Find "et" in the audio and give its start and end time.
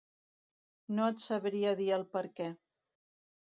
1.13-1.21